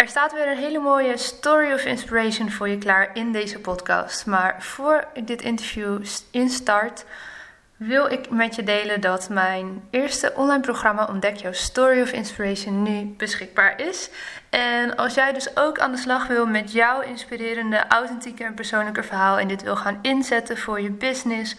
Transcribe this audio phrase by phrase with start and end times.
[0.00, 4.26] er staat weer een hele mooie story of inspiration voor je klaar in deze podcast.
[4.26, 7.04] Maar voor ik dit interview instart,
[7.76, 12.82] wil ik met je delen dat mijn eerste online programma Ontdek jouw Story of Inspiration
[12.82, 14.10] nu beschikbaar is.
[14.50, 19.02] En als jij dus ook aan de slag wil met jouw inspirerende, authentieke en persoonlijke
[19.02, 21.56] verhaal en dit wil gaan inzetten voor je business,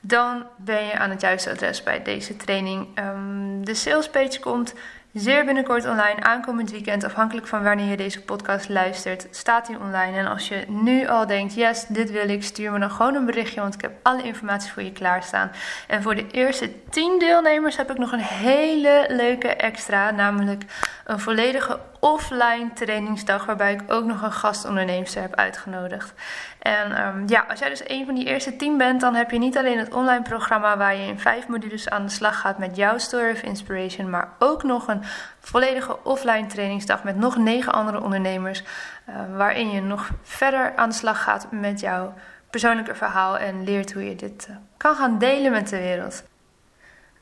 [0.00, 2.98] dan ben je aan het juiste adres bij deze training.
[2.98, 4.74] Um, de salespage komt
[5.12, 10.18] zeer binnenkort online, aankomend weekend, afhankelijk van wanneer je deze podcast luistert, staat hij online.
[10.18, 13.26] En als je nu al denkt, yes, dit wil ik, stuur me dan gewoon een
[13.26, 15.50] berichtje, want ik heb alle informatie voor je klaarstaan.
[15.88, 20.62] En voor de eerste 10 deelnemers heb ik nog een hele leuke extra, namelijk
[21.04, 26.12] een volledige offline trainingsdag, waarbij ik ook nog een gastonderneemster heb uitgenodigd.
[26.58, 29.38] En um, ja, als jij dus een van die eerste tien bent, dan heb je
[29.38, 32.76] niet alleen het online programma waar je in vijf modules aan de slag gaat met
[32.76, 35.02] jouw Story of Inspiration, maar ook nog een
[35.40, 38.62] volledige offline trainingsdag met nog negen andere ondernemers,
[39.08, 42.14] uh, waarin je nog verder aan de slag gaat met jouw
[42.50, 46.22] persoonlijke verhaal en leert hoe je dit uh, kan gaan delen met de wereld.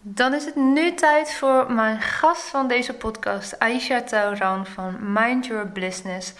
[0.02, 5.46] Dan is het nu tijd voor mijn gast van deze podcast, Aisha Tauran van Mind
[5.46, 6.32] Your Business.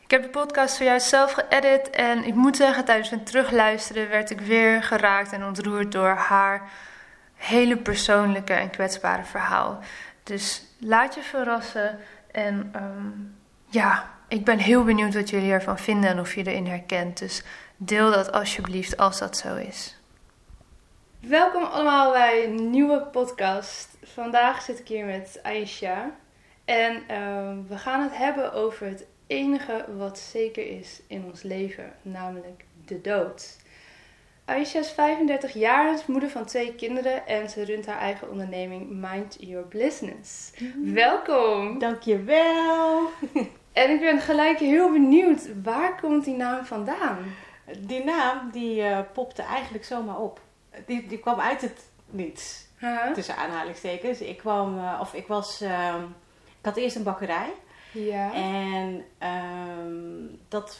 [0.00, 4.30] Ik heb de podcast zojuist zelf geëdit en ik moet zeggen, tijdens het terugluisteren werd
[4.30, 6.70] ik weer geraakt en ontroerd door haar
[7.34, 9.78] hele persoonlijke en kwetsbare verhaal.
[10.22, 11.98] Dus laat je verrassen
[12.32, 13.36] en um,
[13.68, 17.18] ja, ik ben heel benieuwd wat jullie ervan vinden en of je erin herkent.
[17.18, 17.42] Dus
[17.76, 19.96] deel dat alsjeblieft als dat zo is.
[21.28, 23.98] Welkom allemaal bij een nieuwe podcast.
[24.02, 26.16] Vandaag zit ik hier met Aisha
[26.64, 31.92] en um, we gaan het hebben over het enige wat zeker is in ons leven,
[32.02, 33.56] namelijk de dood.
[34.44, 38.90] Aisha is 35 jaar, is moeder van twee kinderen en ze runt haar eigen onderneming
[38.90, 40.52] Mind Your Business.
[40.58, 40.94] Mm.
[40.94, 41.78] Welkom!
[41.78, 43.00] Dankjewel!
[43.72, 47.18] En ik ben gelijk heel benieuwd, waar komt die naam vandaan?
[47.78, 50.40] Die naam die uh, popte eigenlijk zomaar op.
[50.86, 52.66] Die, die kwam uit het niets,
[53.14, 54.20] tussen aanhalingstekens.
[54.20, 55.94] Ik kwam, uh, of ik was, uh,
[56.58, 57.52] ik had eerst een bakkerij.
[57.92, 58.34] Ja.
[58.34, 60.78] En um, dat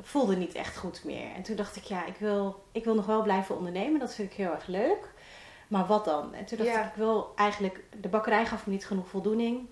[0.00, 1.34] voelde niet echt goed meer.
[1.34, 4.00] En toen dacht ik, ja, ik wil, ik wil nog wel blijven ondernemen.
[4.00, 5.12] Dat vind ik heel erg leuk.
[5.68, 6.34] Maar wat dan?
[6.34, 6.80] En toen dacht ja.
[6.80, 7.84] ik, ik wil eigenlijk...
[8.00, 9.66] De bakkerij gaf me niet genoeg voldoening.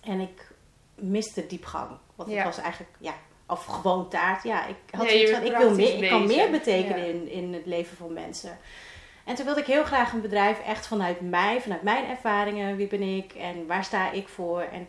[0.00, 0.50] En ik
[0.94, 1.90] miste diepgang.
[2.14, 2.36] Want ja.
[2.36, 3.14] het was eigenlijk, ja...
[3.48, 4.42] Of gewoon taart.
[4.42, 6.02] Ja, ik had ja, zoiets van, ik wil meer.
[6.02, 8.58] Ik kan meer betekenen in, in het leven van mensen.
[9.24, 12.76] En toen wilde ik heel graag een bedrijf echt vanuit mij, vanuit mijn ervaringen.
[12.76, 14.60] Wie ben ik en waar sta ik voor?
[14.60, 14.88] En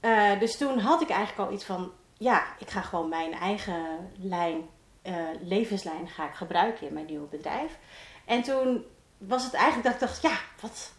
[0.00, 4.10] uh, dus toen had ik eigenlijk al iets van, ja, ik ga gewoon mijn eigen
[4.18, 4.68] lijn,
[5.02, 7.78] uh, levenslijn ga ik gebruiken in mijn nieuwe bedrijf.
[8.24, 8.84] En toen
[9.18, 10.92] was het eigenlijk dat ik dacht, ja, wat,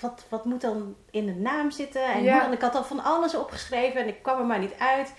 [0.00, 2.04] wat, wat moet dan in de naam zitten?
[2.04, 2.40] En ja.
[2.40, 5.14] dan, ik had al van alles opgeschreven en ik kwam er maar niet uit.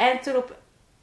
[0.00, 0.54] En toen op,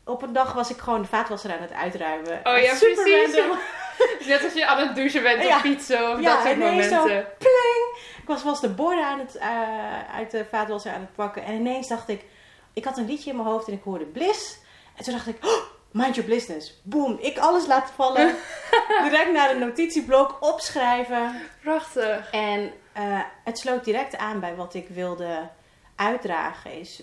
[0.03, 2.39] op een dag was ik gewoon de vaatwasser aan het uitruimen.
[2.43, 3.35] Oh ja, Super precies.
[3.35, 3.57] Random.
[4.27, 5.55] Net als je aan het douchen bent ja.
[5.55, 6.89] of fietsen of ja, dat soort momenten.
[6.89, 7.05] Zo,
[7.37, 7.97] pling!
[8.21, 11.43] Ik was, was de borden aan het, uh, uit de vaatwasser aan het pakken.
[11.43, 12.25] En ineens dacht ik,
[12.73, 14.57] ik had een liedje in mijn hoofd en ik hoorde Bliss.
[14.95, 16.81] En toen dacht ik, oh, mind your business.
[16.83, 18.35] Boom, ik alles laten vallen.
[19.03, 21.41] direct naar een notitieblok opschrijven.
[21.61, 22.31] Prachtig.
[22.31, 25.50] En uh, het sloot direct aan bij wat ik wilde
[25.95, 26.79] uitdragen.
[26.79, 27.01] Is,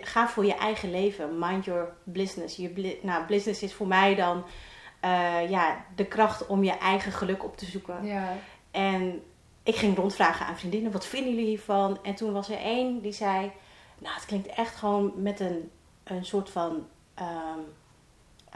[0.00, 1.38] ga voor je eigen leven.
[1.38, 2.56] Mind your business.
[2.56, 4.44] Je nou, business is voor mij dan
[5.04, 8.04] uh, ja, de kracht om je eigen geluk op te zoeken.
[8.04, 8.36] Ja.
[8.70, 9.22] En
[9.62, 11.98] ik ging rondvragen aan vriendinnen, wat vinden jullie hiervan?
[12.02, 13.52] En toen was er één die zei,
[13.98, 15.70] nou het klinkt echt gewoon met een,
[16.04, 16.70] een soort van,
[17.18, 17.64] um,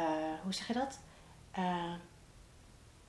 [0.00, 0.06] uh,
[0.42, 1.00] hoe zeg je dat?
[1.58, 1.92] Uh,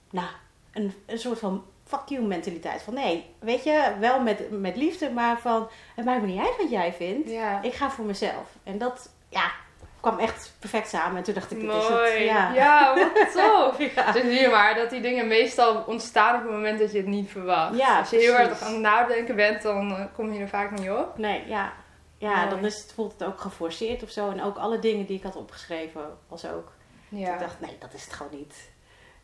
[0.10, 0.28] nou,
[0.72, 2.82] een, een soort van fuck you mentaliteit.
[2.82, 6.58] Van nee, weet je, wel met, met liefde, maar van het maakt me niet uit
[6.58, 7.30] wat jij vindt.
[7.30, 7.62] Ja.
[7.62, 8.50] Ik ga voor mezelf.
[8.64, 9.52] En dat, ja,
[10.00, 11.18] kwam echt perfect samen.
[11.18, 11.80] En toen dacht ik, dit Mooi.
[11.80, 12.24] is het.
[12.24, 12.54] Ja.
[12.54, 13.94] Ja, wat tof.
[13.96, 14.12] Ja.
[14.12, 17.08] Dus zie je maar dat die dingen meestal ontstaan op het moment dat je het
[17.08, 17.78] niet verwacht.
[17.78, 20.72] Ja, Als je heel erg aan het nadenken bent, dan eh, kom je er vaak
[20.80, 21.18] niet op.
[21.18, 21.74] Nee, ja.
[22.18, 22.50] Ja, Mooi.
[22.50, 24.30] dan is het, voelt het ook geforceerd of zo.
[24.32, 26.72] En ook alle dingen die ik had opgeschreven was ook.
[27.10, 27.34] Ja.
[27.34, 28.70] Ik dacht, nee, dat is het gewoon niet.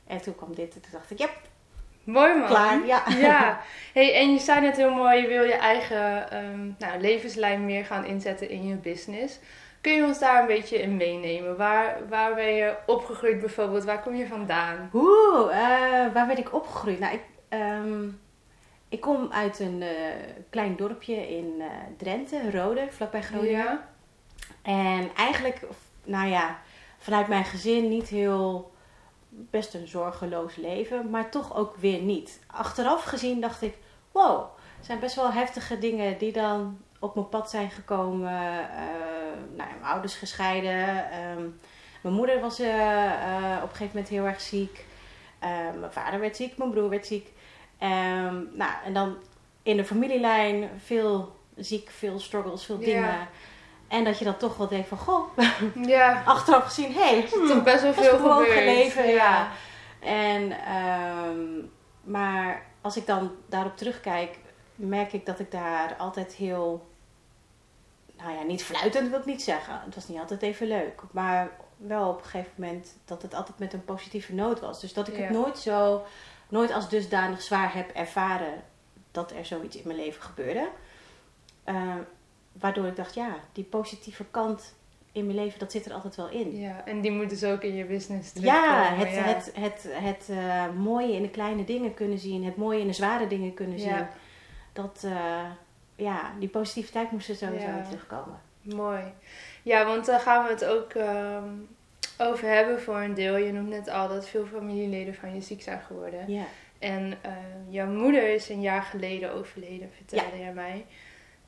[0.08, 1.32] En toen kwam dit en toen dacht ik, yep,
[2.04, 2.48] Mooi man.
[2.48, 2.86] klaar.
[2.86, 3.04] Ja.
[3.20, 3.62] Ja,
[3.94, 7.86] hey, en je zei net heel mooi, je wil je eigen ehm, nou, levenslijn meer
[7.86, 9.40] gaan inzetten in je business.
[9.82, 11.58] Kun je ons daar een beetje in meenemen?
[11.58, 13.84] Waar, waar ben je opgegroeid bijvoorbeeld?
[13.84, 14.90] Waar kom je vandaan?
[14.94, 17.00] Oeh, eh, waar ben ik opgegroeid?
[17.00, 18.08] Nou, ik, ehm,
[18.90, 19.90] ik kom uit een eh,
[20.50, 23.58] klein dorpje in eh, Drenthe, Rode, vlakbij Groningen.
[23.58, 23.90] Ja.
[24.62, 25.60] En eigenlijk,
[26.04, 26.60] nou ja,
[26.98, 28.71] vanuit mijn gezin niet heel,
[29.50, 32.40] best een zorgeloos leven, maar toch ook weer niet.
[32.48, 33.78] Achteraf gezien dacht ik,
[34.12, 34.42] wow,
[34.80, 38.30] er zijn best wel heftige dingen die dan op mijn pad zijn gekomen.
[38.30, 38.86] Eh,
[39.56, 41.12] nou ja, mijn ouders gescheiden.
[41.12, 41.48] ehm,
[42.02, 42.68] mijn moeder was eh,
[43.64, 44.86] op een gegeven moment heel erg ziek.
[45.40, 45.50] Eh,
[45.80, 47.30] mijn vader werd ziek, mijn broer werd ziek.
[47.78, 49.16] Ehm, nou, en dan
[49.64, 52.86] in de familielijn veel ziek, veel struggles, veel Ja.
[52.86, 53.28] dingen.
[53.92, 55.38] En dat je dan toch wel denkt van, goh,
[55.96, 58.58] Ja, achteraf gezien, hé, hey, hmm, toch best wel veel gewoon gebeurd.
[58.60, 59.48] geleven, ja.
[60.00, 61.66] En, ehm,
[62.04, 64.38] maar als ik dan daarop terugkijk,
[64.76, 66.88] merk ik dat ik daar altijd heel,
[68.18, 69.82] nou ja, niet fluitend wil ik niet zeggen.
[69.86, 71.02] Het was niet altijd even leuk.
[71.12, 74.82] Maar wel op een gegeven moment dat het altijd met een positieve noot was.
[74.82, 75.22] Dus dat ik Ja.
[75.22, 76.04] het nooit zo,
[76.50, 78.64] nooit als dusdanig zwaar heb ervaren
[79.12, 80.70] dat er zoiets in mijn leven gebeurde.
[81.64, 81.76] Eh,
[82.52, 84.74] waardoor ik dacht, ja, die positieve kant
[85.12, 86.60] in mijn leven, dat zit er altijd wel in.
[86.60, 88.70] Ja, en die moet dus ook in je business terugkomen.
[88.70, 89.22] Ja, het, ja.
[89.22, 92.94] het, het, het eh, mooie in de kleine dingen kunnen zien, het mooie in de
[92.94, 94.08] zware dingen kunnen zien.
[94.74, 95.50] Dat, eh,
[95.96, 97.78] ja, die positiviteit moest er sowieso Ja.
[97.78, 98.40] in terugkomen.
[98.62, 99.04] Mooi.
[99.64, 101.50] Ja, want daar gaan we het ook ehm,
[102.18, 103.38] over hebben voor een deel.
[103.38, 106.32] Je noemt net al dat veel familieleden van je ziek zijn geworden.
[106.32, 106.44] Ja.
[106.80, 107.32] En eh,
[107.70, 110.86] jouw moeder is een jaar geleden overleden, vertelde jij mij.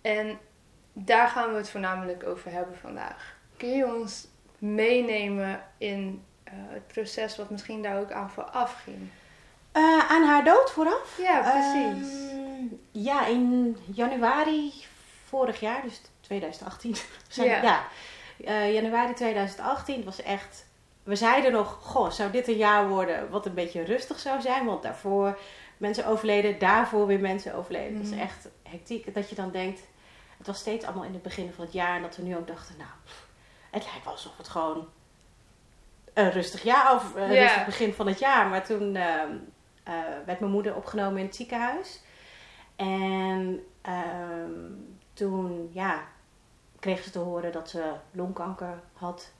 [0.01, 0.37] En
[0.93, 3.35] daar gaan we het voornamelijk over hebben vandaag.
[3.57, 9.09] Kun je ons meenemen in eh, het proces wat misschien daar ook aan vooraf ging?
[9.71, 11.17] Eh, aan haar dood vooraf?
[11.21, 12.29] Ja, precies.
[12.31, 14.73] Ehm, ja, in januari
[15.25, 16.95] vorig jaar, dus 2018.
[17.27, 17.83] Zijn- Ja.
[18.45, 20.65] Eh, januari 2018 het was echt.
[21.03, 24.65] We zeiden nog, goh, zou dit een jaar worden wat een beetje rustig zou zijn?
[24.65, 25.39] Want daarvoor
[25.77, 27.93] mensen overleden, daarvoor weer mensen overleden.
[27.97, 28.11] Het Mhm.
[28.11, 29.13] was echt hectiek.
[29.13, 29.81] Dat je dan denkt,
[30.43, 31.95] het was steeds allemaal in het begin van het jaar.
[31.95, 32.89] En dat we nu ook dachten, nou,
[33.69, 34.87] het lijkt wel alsof het gewoon
[36.13, 37.41] een rustig jaar of een Ja.
[37.41, 38.47] rustig begin van het jaar.
[38.49, 39.35] Maar toen ehm,
[39.83, 39.93] eh,
[40.25, 42.01] werd mijn moeder opgenomen in het ziekenhuis.
[42.75, 44.51] En ehm,
[45.13, 46.03] toen, ja,
[46.79, 49.31] kreeg ze te horen dat ze longkanker had.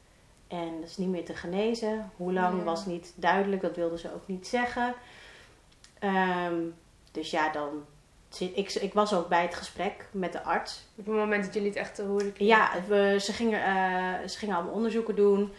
[0.48, 2.12] En dat is niet meer te genezen.
[2.16, 4.94] Hoe lang was niet duidelijk, dat wilde ze ook niet zeggen.
[6.00, 6.56] Ehm,
[7.12, 7.86] dus ja, dan
[8.40, 10.84] ik, ik was ook bij het gesprek met de arts.
[10.96, 12.46] Op het moment dat jullie het echt te horen kregen.
[12.46, 15.54] Ja, we, ze, gingen, eh, ze gingen allemaal onderzoeken doen.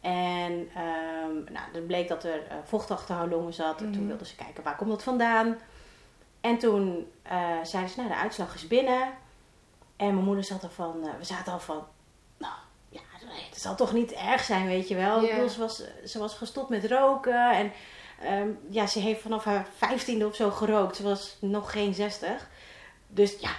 [0.00, 3.80] En ehm nou, er bleek dat er eh, vocht achter haar longen zat.
[3.80, 4.06] En toen Mhm.
[4.08, 5.58] wilden ze kijken waar komt dat vandaan.
[6.40, 9.02] En toen eh, zeiden ze, nou de uitslag is binnen.
[9.96, 11.86] En mijn moeder zat er van, we zaten al van,
[12.38, 12.52] nou
[12.88, 13.00] ja,
[13.50, 15.22] het zal toch niet erg zijn, weet je wel.
[15.22, 15.34] Ik Ja.
[15.34, 17.50] bedoel, ze, was, ze was gestopt met roken.
[17.52, 17.72] En
[18.20, 20.96] ehm, ja, ze heeft vanaf haar vijftiende of zo gerookt.
[20.96, 22.48] Ze was nog geen zestig.
[23.06, 23.50] Dus ja,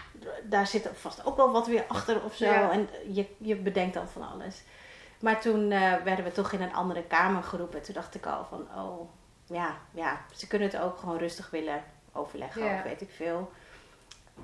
[0.43, 2.45] daar zit vast ook wel wat weer achter of zo.
[2.45, 2.71] Ja.
[2.71, 4.61] En je, je bedenkt dan van alles.
[5.19, 7.81] Maar toen eh, werden we toch in een andere kamer geroepen.
[7.81, 9.09] Toen dacht ik al van, oh,
[9.45, 11.83] ja, ja, ze kunnen het ook gewoon rustig willen
[12.13, 12.75] overleggen Ja.
[12.75, 13.51] of weet ik veel.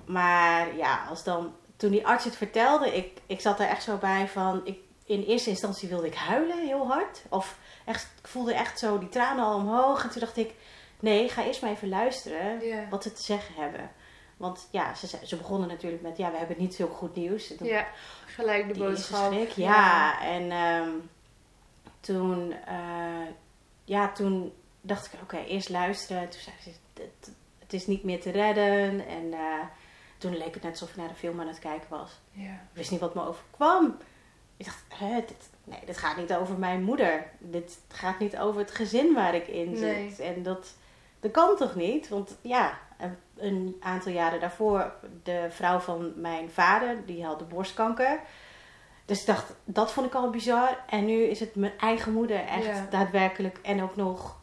[0.05, 3.97] Maar ja, als dan, toen die arts het vertelde, ik, ik zat er echt zo
[3.97, 7.21] bij van, ik, in eerste instantie wilde ik huilen heel hard.
[7.29, 10.03] Of echt, ik voelde echt zo die tranen al omhoog.
[10.03, 10.53] En toen dacht ik,
[10.99, 13.91] nee, ga eerst maar even luisteren wat ze te zeggen hebben.
[14.37, 17.47] Want ja, ze, ze- begonnen natuurlijk met, ja, we hebben niet veel goed nieuws.
[17.69, 17.87] Ja,
[18.25, 19.31] gelijk de die boodschap.
[19.55, 20.21] ja.
[20.21, 20.89] En ehm,
[21.99, 23.27] toen, eh,
[23.83, 26.29] ja, toen dacht ik, oké, eerst luisteren.
[26.29, 26.69] Toen zei ze,
[27.01, 29.07] het, het is niet meer te redden.
[29.07, 29.39] En eh,
[30.17, 32.11] toen leek het net alsof ik naar de film aan het kijken was.
[32.51, 33.97] Ik wist niet wat me overkwam.
[34.57, 37.25] Ik dacht, hè, dit, nee, dit gaat niet over mijn moeder.
[37.39, 40.09] Dit gaat niet over het gezin waar ik in Nee.
[40.09, 40.19] zit.
[40.19, 40.73] En dat,
[41.19, 42.09] dat kan toch niet?
[42.09, 47.45] Want ja, een, een aantal jaren daarvoor, de vrouw van mijn vader, die had de
[47.45, 48.19] borstkanker.
[49.05, 50.77] Dus ik dacht, dat vond ik al bizar.
[50.89, 52.87] En nu is het mijn eigen moeder echt Ja.
[52.89, 54.37] daadwerkelijk en ook nog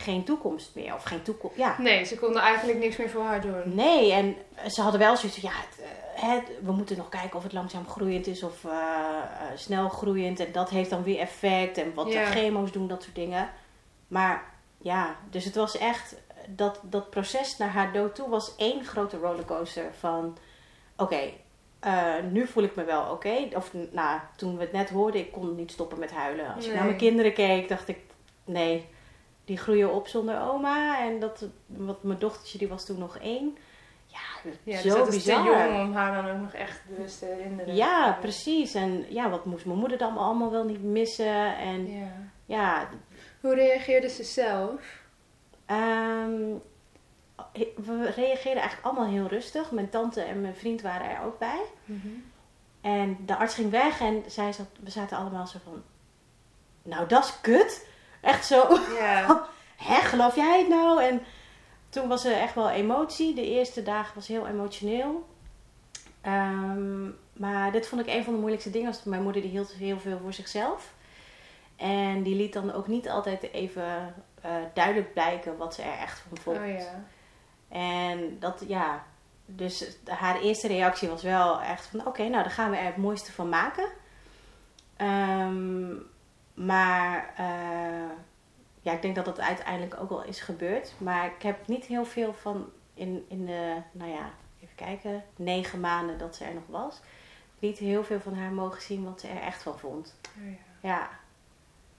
[0.00, 0.94] geen toekomst meer.
[0.94, 1.76] Of geen toekomst, ja.
[1.78, 3.62] Nee, ze konden eigenlijk niks meer voor haar doen.
[3.74, 4.36] Nee, en
[4.70, 7.52] ze hadden wel zoiets van, ja, het, eh, het- we moeten nog kijken of het
[7.52, 10.40] langzaam groeiend is of eh, eh, snel groeiend.
[10.40, 12.24] En dat heeft dan weer effect en wat Ja.
[12.24, 13.50] de chemo's doen, dat soort dingen.
[14.08, 14.44] Maar
[14.78, 16.16] ja, dus het was echt,
[16.48, 20.36] dat, dat proces naar haar dood toe was één grote rollercoaster van,
[20.96, 21.20] oké,
[22.30, 23.48] nu voel ik me wel oké.
[23.54, 26.54] Of nou, toen we het net hoorden, ik kon niet stoppen met huilen.
[26.54, 27.98] Als ik naar mijn kinderen keek, dacht ik,
[28.44, 28.88] nee,
[29.48, 31.00] die groeien op zonder oma.
[31.06, 33.56] En dat, wat, mijn dochtertje, die was toen nog één.
[34.06, 35.44] Ja, Ja, zo dus dat is te bizar.
[35.44, 37.74] jong om haar dan ook nog echt bewust te herinneren.
[37.74, 38.74] Ja, precies.
[38.74, 41.56] En ja, wat moest mijn moeder dan allemaal wel niet missen?
[41.56, 42.08] En Ja.
[42.46, 42.88] ja,
[43.40, 45.00] Hoe reageerde ze zelf?
[45.66, 46.40] ehm,
[47.76, 49.70] we reageerden eigenlijk allemaal heel rustig.
[49.70, 51.60] Mijn tante en mijn vriend waren er ook bij.
[52.80, 55.82] En de arts ging weg en zij zat, we zaten allemaal zo van...
[56.82, 57.87] Nou, dat is kut.
[58.20, 58.78] Echt zo...
[58.98, 59.46] Ja.
[59.76, 61.02] Hè, geloof jij het nou?
[61.02, 61.22] En
[61.88, 63.34] toen was er echt wel emotie.
[63.34, 65.26] De eerste dagen was heel emotioneel.
[66.20, 68.90] Ehm, maar dit vond ik een van de moeilijkste dingen.
[68.90, 70.94] Was mijn moeder die hield heel veel voor zichzelf.
[71.76, 76.24] En die liet dan ook niet altijd even eh, duidelijk blijken wat ze er echt
[76.28, 76.58] van vond.
[76.58, 77.04] Oh ja.
[77.68, 79.04] En dat, ja,
[79.46, 82.96] dus haar eerste reactie was wel echt van, oké, nou dan gaan we er het
[82.96, 83.88] mooiste van maken.
[84.96, 85.94] Ehm,
[86.58, 88.10] maar eh,
[88.80, 90.92] ja, ik denk dat dat uiteindelijk ook wel is gebeurd.
[90.98, 94.30] Maar ik heb niet heel veel van in, in de, nou ja,
[94.62, 97.00] even kijken, negen maanden dat ze er nog was.
[97.58, 100.14] Niet heel veel van haar mogen zien wat ze er echt van vond.
[100.38, 100.88] Oh ja.
[100.88, 101.08] Ja,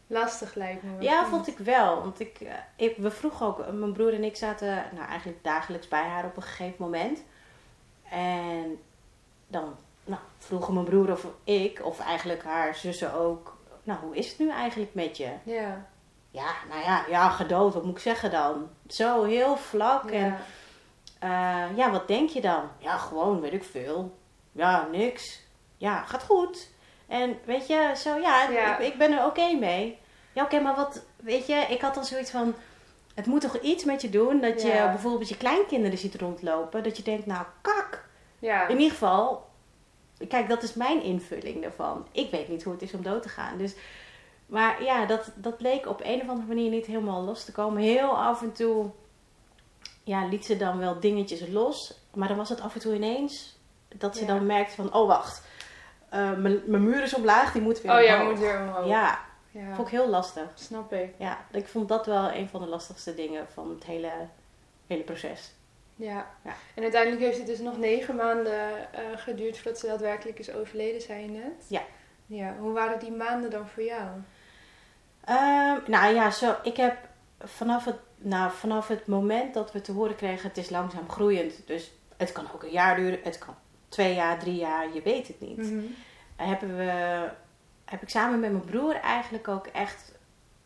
[0.07, 1.01] Lastig lijkt me.
[1.01, 2.01] ja, vond ik wel.
[2.01, 5.87] Want ik, eh, ik, we vroegen ook, mijn broer en ik zaten nou, eigenlijk dagelijks
[5.87, 7.23] bij haar op een gegeven moment.
[8.09, 8.79] En
[9.47, 9.75] dan
[10.05, 14.39] nou, vroegen mijn broer of ik, of eigenlijk haar zussen ook, nou hoe is het
[14.39, 15.29] nu eigenlijk met je?
[15.43, 15.85] Ja.
[16.31, 18.69] Ja, nou ja, ja, gedood, wat moet ik zeggen dan?
[18.87, 20.11] Zo heel vlak.
[20.11, 20.37] En
[21.19, 22.69] eh, ja, wat denk je dan?
[22.77, 24.17] Ja, gewoon, weet ik veel.
[24.51, 25.41] Ja, niks.
[25.77, 26.69] Ja, gaat goed.
[27.07, 28.77] En weet je, zo ja, Ja.
[28.77, 29.99] Ik, ik ben er oké mee.
[30.33, 32.55] Ja, oké, maar wat, weet je, ik had dan zoiets van,
[33.15, 36.97] het moet toch iets met je doen dat je bijvoorbeeld je kleinkinderen ziet rondlopen, dat
[36.97, 38.07] je denkt, nou, kak.
[38.39, 38.67] Ja.
[38.67, 39.48] In ieder geval,
[40.27, 42.07] kijk, dat is mijn invulling daarvan.
[42.11, 43.57] Ik weet niet hoe het is om dood te gaan.
[43.57, 43.75] Dus,
[44.45, 47.81] maar ja, dat, dat bleek op een of andere manier niet helemaal los te komen.
[47.81, 48.89] Heel af en toe
[50.03, 51.93] ja, liet ze dan wel dingetjes los.
[52.13, 53.57] Maar dan was het af en toe ineens
[53.95, 54.27] dat ze Ja.
[54.33, 55.47] dan merkte van, oh wacht,
[56.09, 58.29] eh, mijn muur is omlaag, die moet weer Oh ja, omhoog.
[58.31, 58.87] moet weer omhoog.
[58.87, 59.19] Ja,
[59.51, 59.75] Ja.
[59.75, 60.43] vond ik heel lastig.
[60.53, 61.13] Snap ik.
[61.17, 64.11] Ja, ik vond dat wel een van de lastigste dingen van het hele,
[64.87, 65.51] hele proces.
[65.99, 66.27] Ja.
[66.43, 66.53] Ja.
[66.75, 71.01] En uiteindelijk heeft het dus nog negen maanden eh, geduurd voordat ze daadwerkelijk is overleden,
[71.01, 71.65] zei je net.
[71.67, 71.81] Ja.
[72.25, 72.55] Ja.
[72.59, 74.07] Hoe waren die maanden dan voor jou?
[75.23, 76.97] Ehm, nou ja, zo, ik heb
[77.39, 81.67] vanaf het, nou, vanaf het moment dat we te horen kregen, het is langzaam groeiend.
[81.67, 83.55] Dus het kan ook een jaar duren, het kan
[83.89, 85.57] twee jaar, drie jaar, je weet het niet.
[85.57, 85.85] Mhm.
[86.35, 87.27] Hebben we,
[87.85, 90.17] heb ik samen met mijn broer eigenlijk ook echt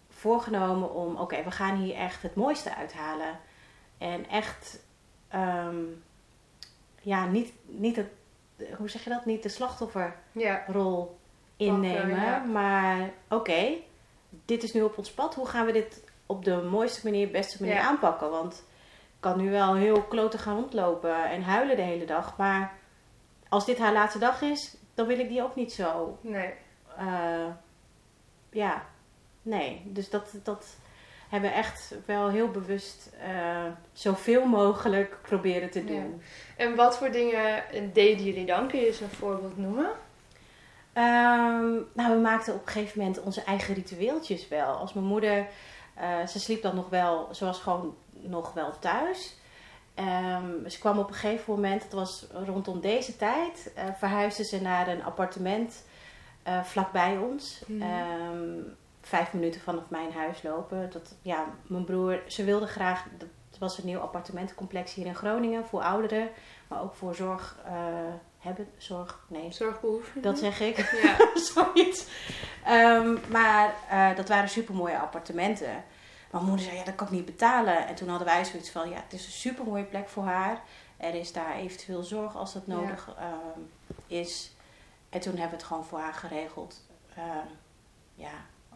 [0.10, 3.40] voorgenomen om, oké, we gaan hier echt het mooiste uithalen.
[3.98, 4.80] En echt,
[5.34, 5.76] ehm,
[7.02, 8.08] ja, niet, niet het,
[8.78, 9.26] hoe zeg je dat?
[9.26, 11.18] Niet de slachtofferrol
[11.58, 11.66] Ja.
[11.66, 12.22] innemen.
[12.22, 12.38] Ja.
[12.44, 13.74] Maar oké,
[14.46, 15.36] dit is nu op ons pad.
[15.36, 17.88] Hoe gaan we dit op de mooiste manier, beste manier Ja.
[17.88, 18.30] aanpakken?
[18.30, 18.54] Want
[19.14, 22.38] ik kan nu wel heel kloten gaan rondlopen en huilen de hele dag.
[22.38, 22.74] Maar
[23.50, 26.18] als dit haar laatste dag is, dan wil ik die ook niet zo.
[26.22, 26.54] Nee.
[26.98, 27.48] eh,
[28.50, 28.86] ja,
[29.42, 29.82] nee.
[29.86, 30.78] Dus dat, dat
[31.34, 36.22] hebben echt wel heel bewust eh, zoveel mogelijk proberen te doen.
[36.58, 37.64] En wat voor dingen
[37.94, 38.68] deden jullie dan?
[38.68, 39.90] Kun je eens een voorbeeld noemen?
[40.94, 44.74] Ehm, nou, we maakten op een gegeven moment onze eigen ritueeltjes wel.
[44.74, 45.48] Als mijn moeder,
[45.94, 49.36] eh, ze sliep dan nog wel, ze was gewoon nog wel thuis.
[49.94, 54.62] Ehm, ze kwam op een gegeven moment, het was rondom deze tijd, eh verhuisde ze
[54.62, 55.86] naar een appartement
[56.64, 57.64] vlakbij ons.
[57.68, 57.82] Mhm.
[57.82, 58.60] Ehm,
[59.08, 60.90] vijf minuten vanaf mijn huis lopen.
[60.90, 63.30] Dat, ja, mijn broer, ze wilde graag, dat
[63.60, 66.30] was een nieuw appartementencomplex hier in Groningen voor ouderen,
[66.68, 67.74] maar ook voor zorg eh,
[68.40, 70.22] hebben, zorg, nee, Zorgbehoeften?
[70.22, 70.78] dat zeg ik.
[71.04, 71.16] Ja.
[71.54, 72.06] Zoiets.
[72.66, 75.84] Ehm, maar eh, dat waren super mooie appartementen.
[76.32, 77.88] Mijn moeder zei, ja, dat kan ik niet betalen.
[77.88, 80.62] En toen hadden wij zoiets van, ja, het is een super mooie plek voor haar.
[80.98, 83.60] Er is daar eventueel zorg als dat nodig ehm,
[84.08, 84.56] is.
[85.10, 86.82] En toen hebben we het gewoon voor haar geregeld.
[87.16, 87.48] Ehm,
[88.16, 88.32] ja,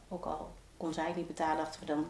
[0.10, 2.06] ook al kon zij het niet betalen, dachten we dan...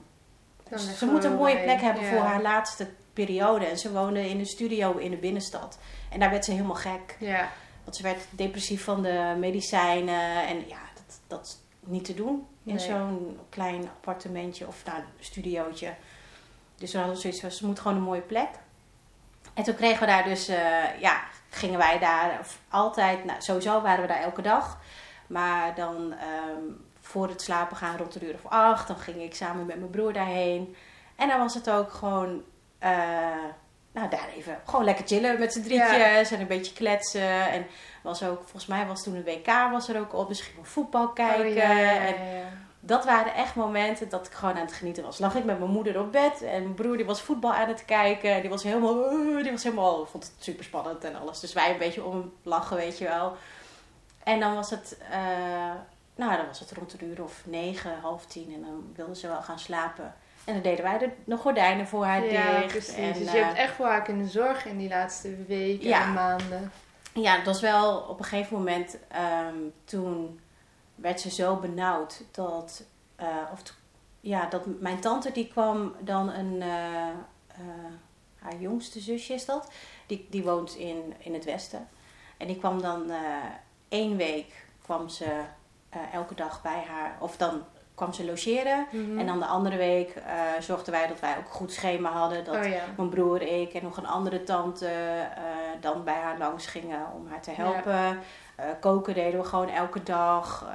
[0.70, 2.10] Dan ze moet een mooie plek hebben Ja.
[2.10, 3.66] voor haar laatste periode.
[3.66, 5.78] En ze woonde in een studio in de binnenstad.
[6.10, 7.16] En daar werd ze helemaal gek.
[7.20, 7.50] Ja.
[7.84, 10.48] Want ze werd depressief van de medicijnen.
[10.48, 12.86] En ja, dat, dat is niet te doen in Nee.
[12.86, 15.94] zo'n klein appartementje of nou, studiootje.
[16.76, 18.50] dus we hadden zoiets van, ze moet gewoon een mooie plek.
[19.54, 24.02] En toen kregen we daar dus, eh, ja, gingen wij daar altijd, nou, sowieso waren
[24.02, 24.80] we daar elke dag.
[25.28, 26.62] Maar dan ehm,
[27.18, 29.90] voor het slapen gaan rond de uur of acht, dan ging ik samen met mijn
[29.90, 30.76] broer daarheen.
[31.16, 32.44] En dan was het ook gewoon,
[32.80, 32.90] eh,
[33.92, 37.50] nou daar even, gewoon lekker chillen met z'n drietjes en een beetje kletsen.
[37.52, 37.66] En
[38.04, 40.68] was ook, volgens mij was toen een WK was er ook op, dus gingen we
[40.68, 41.46] voetbal kijken.
[41.46, 42.16] Oh, ja, ja, En
[42.80, 45.20] dat waren echt momenten dat ik gewoon aan het genieten was.
[45.20, 47.86] Lag ik met mijn moeder op bed en mijn broer die was voetbal aan het
[47.86, 48.42] kijken.
[48.42, 51.40] Die was helemaal, eh, die was helemaal, vond het super spannend en alles.
[51.40, 53.36] Dus wij een beetje om lachen, weet je wel.
[54.24, 55.72] En dan was het, eh,
[56.18, 59.28] nou dan was het rond de uur of negen, half tien en dan wilde ze
[59.28, 60.16] wel gaan slapen.
[60.44, 62.68] En dan deden wij de, de gordijnen voor haar Ja, dicht.
[62.72, 62.94] precies.
[62.96, 66.02] En, dus je hebt eh, echt voor haar kunnen zorgen in die laatste weken Ja.
[66.04, 66.72] en maanden.
[67.14, 68.98] Ja, dat was wel op een gegeven moment.
[69.08, 69.56] ehm,
[69.86, 70.40] toen
[70.96, 72.84] werd ze zo benauwd dat.
[73.16, 73.62] eh, of
[74.20, 76.62] ja, dat mijn tante die kwam dan een.
[76.62, 77.08] eh,
[78.40, 79.72] haar jongste zusje is dat.
[80.08, 81.88] Die, die woont in, in het westen.
[82.38, 83.12] En die kwam dan
[83.90, 84.66] één week.
[84.82, 85.42] kwam ze
[85.90, 87.16] eh, elke dag bij haar.
[87.20, 87.66] Of dan
[87.96, 88.86] kwam ze logeren.
[88.92, 89.20] Mhm.
[89.20, 92.44] En dan de andere week eh, zorgden wij dat wij ook een goed schema hadden.
[92.44, 92.82] Dat oh ja.
[92.98, 95.42] mijn broer, ik en nog een andere tante eh,
[95.80, 98.20] dan bij haar langs gingen om haar te helpen.
[98.80, 100.66] Koken deden we gewoon elke dag.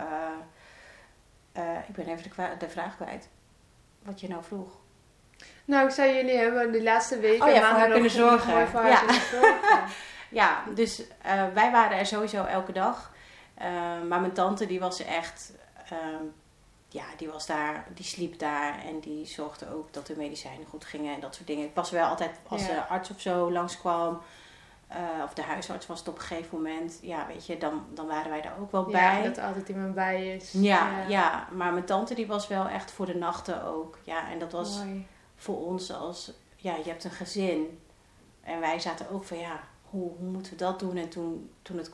[1.88, 3.28] Ik ben even de, de vraag kwijt.
[4.02, 4.70] Wat je nou vroeg.
[5.64, 8.68] Nou, ik zei jullie hebben de laatste weken Oh ja, voor haar kunnen zorgen.
[8.68, 9.12] voor haar Ja.
[9.12, 9.80] zorgen.
[10.28, 11.02] Ja, dus
[11.54, 13.11] wij waren er sowieso elke dag.
[13.62, 13.68] Eh,
[14.08, 15.52] maar mijn tante die was echt...
[15.90, 16.24] ehm,
[16.88, 20.84] ja, die was daar, die sliep daar en die zorgde ook dat de medicijnen goed
[20.84, 21.64] gingen en dat soort dingen.
[21.66, 22.74] Ik was wel altijd, als Ja.
[22.74, 24.20] de arts of zo langskwam,
[24.88, 28.06] eh, of de huisarts was het op een gegeven moment, ja, weet je, dan, dan
[28.06, 29.22] waren wij daar ook wel Ja, bij.
[29.22, 30.52] dat er altijd iemand bij is.
[30.52, 33.98] Ja, ja, maar mijn tante die was wel echt voor de nachten ook.
[34.04, 35.06] Ja, en dat was Mooi.
[35.36, 37.80] voor ons als, ja, je hebt een gezin.
[38.40, 40.96] En wij zaten ook van, ja, hoe, hoe moeten we dat doen?
[40.96, 41.90] En toen, toen het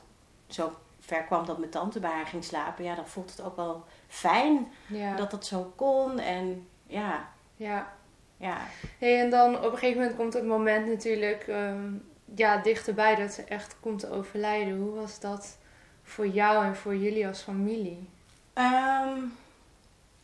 [0.48, 0.72] zo
[1.08, 3.84] ver kwam dat mijn tante bij haar ging slapen, ja, dan voelt het ook wel
[4.08, 5.16] fijn Ja.
[5.16, 6.18] dat dat zo kon.
[6.18, 7.92] En ja, ja.
[8.36, 8.56] ja.
[8.98, 11.92] Hey, en dan op een gegeven moment komt het moment natuurlijk ehm,
[12.35, 14.78] ja, dichterbij dat ze echt komt te overlijden.
[14.78, 15.59] Hoe was dat
[16.02, 18.09] voor jou en voor jullie als familie?
[18.52, 19.18] Ehm,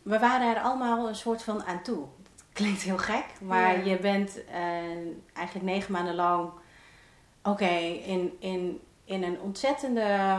[0.02, 2.04] we waren er allemaal een soort van aan toe.
[2.36, 3.84] Dat klinkt heel gek, maar Ja.
[3.90, 4.56] je bent eh,
[5.32, 6.50] eigenlijk negen maanden lang,
[7.42, 10.38] oké, in, in, in een ontzettende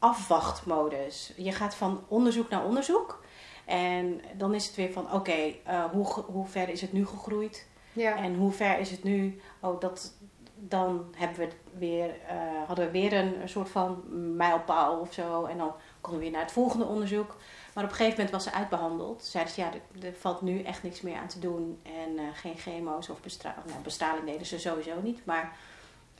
[0.00, 1.32] afwachtmodus.
[1.36, 3.22] Je gaat van onderzoek naar onderzoek.
[3.64, 7.66] En dan is het weer van, oké, eh, hoe, hoe ver is het nu gegroeid?
[7.92, 8.16] Ja.
[8.16, 9.40] En hoe ver is het nu?
[9.60, 10.12] Oh, dat,
[10.54, 12.36] dan hebben we weer, eh,
[12.66, 14.02] hadden we weer een, soort van
[14.36, 15.44] mijlpaal of zo.
[15.44, 17.36] En dan konden we weer naar het volgende onderzoek.
[17.74, 19.24] Maar op een gegeven moment was ze uitbehandeld.
[19.24, 21.80] Zeiden ze, ja, er, er valt nu echt niks meer aan te doen.
[21.82, 23.66] En eh, geen chemo's of bestraling.
[23.66, 25.24] Nou, bestraling deden ze sowieso niet.
[25.24, 25.56] Maar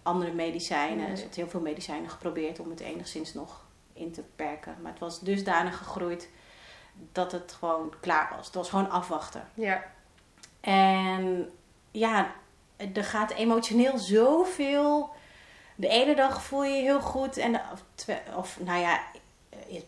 [0.03, 1.07] andere medicijnen.
[1.07, 1.17] Nee.
[1.17, 3.69] Ze had heel veel medicijnen geprobeerd om het enigszins nog
[4.01, 4.77] in te perken.
[4.83, 6.29] Maar het was dusdanig gegroeid
[7.13, 8.47] dat het gewoon klaar was.
[8.47, 9.49] Het was gewoon afwachten.
[9.55, 9.83] ja.
[10.61, 11.51] En
[11.91, 12.33] ja,
[12.95, 15.11] er gaat emotioneel zoveel.
[15.75, 17.37] De ene dag voel je je heel goed.
[17.37, 19.01] En de, of, of nou ja,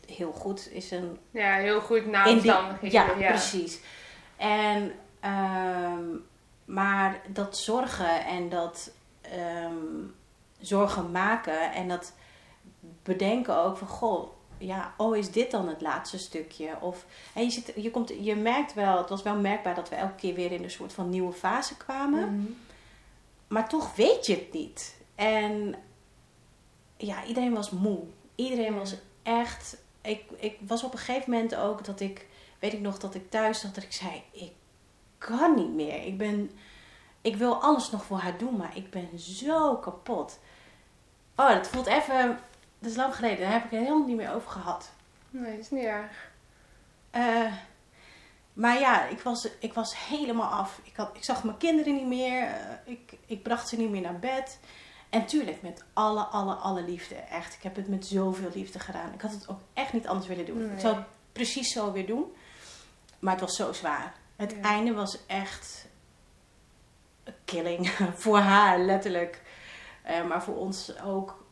[0.07, 1.19] heel goed is een.
[1.31, 3.19] Ja, heel goed na omstandigheden.
[3.19, 3.81] ja, precies.
[4.37, 6.05] En, ehm,
[6.65, 10.05] maar dat zorgen en dat ehm,
[10.61, 12.13] zorgen maken en dat
[13.03, 14.31] bedenken ook van goh.
[14.59, 16.77] Ja, oh, is dit dan het laatste stukje?
[16.81, 19.95] Of, en je, zit, je, komt, je merkt wel, het was wel merkbaar dat we
[19.95, 22.37] elke keer weer in een soort van nieuwe fase kwamen.
[22.37, 22.51] Mhm.
[23.49, 24.97] Maar toch weet je het niet.
[25.15, 25.75] En
[26.97, 27.99] ja, iedereen was moe.
[28.35, 29.77] Iedereen was echt.
[30.01, 32.27] Ik, ik was op een gegeven moment ook dat ik.
[32.59, 34.53] Weet ik nog dat ik thuis zat dat ik zei: Ik
[35.19, 36.05] kan niet meer.
[36.07, 36.51] Ik ben.
[37.21, 40.39] Ik wil alles nog voor haar doen, maar ik ben zo kapot.
[41.37, 42.39] Oh, dat voelt even.
[42.83, 43.41] Dat is lang geleden.
[43.41, 44.91] Daar heb ik het helemaal niet meer over gehad.
[45.31, 46.31] Nee, is niet erg.
[47.11, 47.53] Eh,
[48.53, 50.81] maar ja, ik was, ik was helemaal af.
[50.83, 52.43] Ik, had, ik zag mijn kinderen niet meer.
[52.43, 54.59] Eh, ik, ik bracht ze niet meer naar bed.
[55.11, 57.15] En tuurlijk, met alle, alle, alle liefde.
[57.15, 59.13] Echt, ik heb het met zoveel liefde gedaan.
[59.13, 60.59] Ik had het ook echt niet anders willen doen.
[60.67, 60.75] Nee.
[60.75, 62.33] Ik zou het precies zo weer doen.
[63.19, 64.15] Maar het was zo zwaar.
[64.37, 64.61] Het Ja.
[64.63, 65.87] einde was echt
[67.45, 67.89] killing.
[68.23, 69.43] voor haar, letterlijk.
[70.03, 71.45] Eh, maar voor ons ook.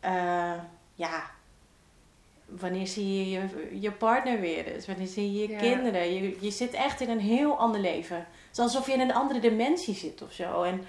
[0.00, 0.52] Eh,
[0.94, 1.30] ja,
[2.46, 4.86] wanneer zie je je, je partner weer eens?
[4.86, 5.58] Wanneer zie je je Ja.
[5.58, 6.14] kinderen?
[6.14, 8.16] Je, je zit echt in een heel ander leven.
[8.16, 10.62] Het is alsof je in een andere dimensie zit of zo.
[10.62, 10.84] En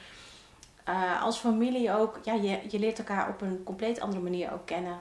[0.83, 4.65] eh, als familie ook, ja, je, je leert elkaar op een compleet andere manier ook
[4.65, 4.99] kennen.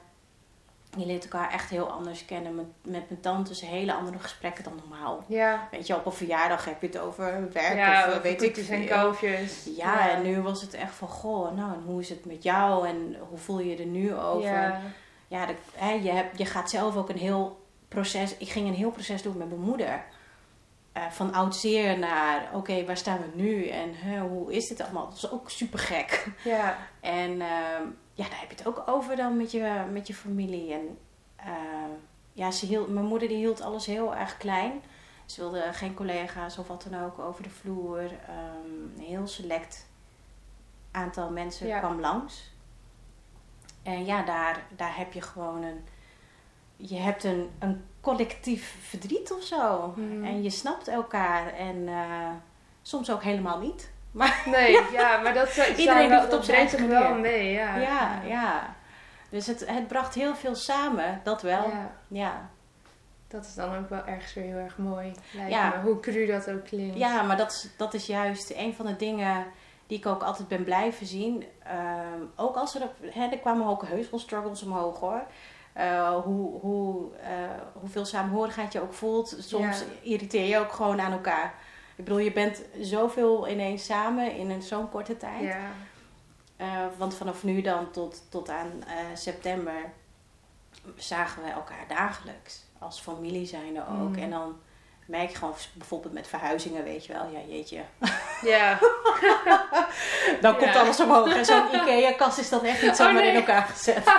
[0.97, 2.55] Je leert elkaar echt heel anders kennen.
[2.55, 5.25] Met, met mijn tantes hele andere gesprekken dan normaal.
[5.27, 5.69] Ja.
[5.71, 8.49] Weet je, op een verjaardag heb je het over werk Ja, of eh, weet ik
[8.49, 8.87] koetjes en veel.
[8.97, 9.69] kalfjes.
[9.77, 12.89] Ja, en nu was het echt van, goh, nou, en hoe is het met jou
[12.89, 14.51] en hoe voel je je er nu over?
[14.51, 14.81] Ja.
[15.29, 18.91] Ja, hè, je, hebt, je gaat zelf ook een heel proces, ik ging een heel
[18.91, 20.05] proces doen met mijn moeder.
[20.95, 25.09] Eh, van oud zeer naar, oké, waar staan we nu en hoe is dit allemaal?
[25.09, 26.27] Dat is ook super gek.
[26.45, 26.77] Ja.
[27.01, 30.73] En ehm, ja, daar heb je het ook over dan met je, met je familie.
[30.73, 30.99] En
[31.37, 31.91] ehm,
[32.33, 34.83] ja, ze hield, mijn moeder die hield alles heel erg klein.
[35.27, 38.01] Ze wilde geen collega's of wat dan ook over de vloer.
[38.03, 39.87] Ehm, een heel select
[40.91, 41.79] aantal mensen Ja.
[41.79, 42.53] kwam langs.
[43.83, 45.85] En ja, daar, daar heb je gewoon een...
[46.77, 49.93] Je hebt een, een collectief verdriet of zo.
[49.97, 50.25] Mhm.
[50.25, 51.53] En je snapt elkaar.
[51.53, 52.29] En eh,
[52.83, 53.93] soms ook helemaal niet.
[54.15, 57.03] Maar Nee, ja, maar dat eh, Iedereen wel, doet het op zijn eigen zich wel
[57.03, 57.21] manier.
[57.21, 57.53] mee.
[57.53, 58.75] Ja, ja, ja.
[59.31, 61.69] Dus het, het bracht heel veel samen, dat wel.
[61.69, 62.51] Ja, Ja,
[63.29, 65.13] dat is dan ook wel ergens weer heel erg mooi.
[65.33, 65.69] Lijkt Ja.
[65.69, 66.99] me, hoe cru dat ook klinkt.
[66.99, 69.47] ja maar dat, is- dat is juist een van de dingen
[69.87, 71.45] die ik ook altijd ben blijven zien.
[71.65, 75.23] Ehm, ook als er, hè, er kwamen ook heus wel struggles omhoog hoor.
[75.75, 77.31] Eh, hoe, hoe, eh,
[77.73, 79.37] hoeveel samenhorigheid je ook voelt.
[79.41, 79.85] Soms Ja.
[80.03, 81.55] irriteer je ook gewoon aan elkaar.
[81.97, 85.43] Ik bedoel, je bent zoveel ineens samen in zo'n korte tijd.
[85.43, 85.59] Ja.
[86.57, 88.71] Eh, want vanaf nu dan tot, tot aan
[89.15, 89.93] september
[90.97, 92.63] zagen we elkaar dagelijks.
[92.79, 94.09] Als familie zijnde ook.
[94.09, 94.23] Mm.
[94.23, 94.57] En dan
[95.07, 97.27] merk je gewoon bijvoorbeeld met verhuizingen, weet je wel.
[97.29, 97.83] Ja, jeetje.
[98.43, 98.79] Ja.
[100.41, 100.81] Dan komt Ja.
[100.81, 101.37] alles omhoog.
[101.37, 103.29] En zo'n Ikea-kast is dan echt niet zomaar nee.
[103.29, 104.05] in elkaar gezet.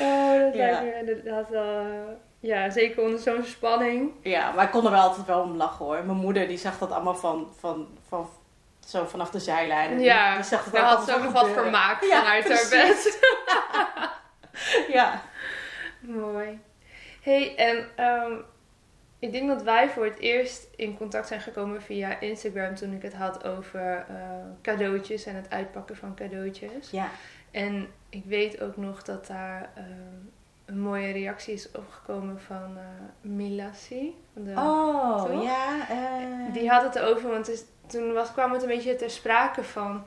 [0.00, 0.70] Oh, dat Ja.
[0.70, 1.78] lijkt me inderdaad wel...
[1.78, 1.88] eh,
[2.40, 4.12] ja, zeker onder zo'n spanning.
[4.22, 6.04] Ja, maar ik kon er wel altijd wel om lachen hoor.
[6.04, 8.28] Mijn moeder die zag dat allemaal van, van, van
[8.86, 9.90] zo vanaf de zijlijn.
[9.90, 11.62] En die- Ja, die zag ook had ze ook nog wat gebeuren.
[11.62, 13.18] vermaak Ja, vanuit haar bed.
[14.92, 15.22] Ja.
[16.00, 16.60] Mooi.
[17.22, 18.32] hey, en ehm,
[19.18, 23.02] ik denk dat wij voor het eerst in contact zijn gekomen via Instagram toen ik
[23.02, 24.14] het had over eh,
[24.62, 26.90] cadeautjes en het uitpakken van cadeautjes.
[26.90, 27.08] Ja.
[27.50, 29.86] En ik weet ook nog dat daar ehm,
[30.64, 32.84] een mooie reactie is opgekomen van eh
[33.30, 34.14] Milassi.
[34.32, 35.42] van de- Oh, Toch?
[35.42, 35.88] ja.
[35.88, 39.10] eh, Die had het over, want het is- toen was, kwam het een beetje ter
[39.10, 40.04] sprake van...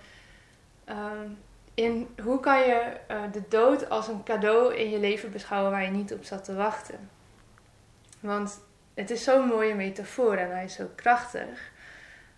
[0.85, 1.27] ehm,
[1.73, 5.83] in, hoe kan je eh, de dood als een cadeau in je leven beschouwen waar
[5.83, 7.09] je niet op zat te wachten?
[8.19, 8.59] Want
[8.93, 11.71] het is zo'n mooie metafoor en hij is zo krachtig.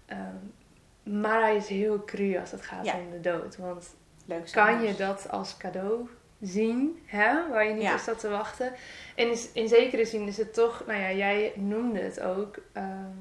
[0.06, 2.94] Ehm, maar hij is heel cru als het gaat Ja.
[2.98, 3.58] om de dood.
[3.58, 3.96] Want
[4.26, 6.10] Leuk kan je dat als cadeau
[6.42, 7.50] zien, hè?
[7.50, 7.94] waar je niet Ja.
[7.94, 8.74] op zat te wachten.
[9.16, 13.12] En is- in zekere zin is het toch, nou ja, jij noemde het ook, ehm,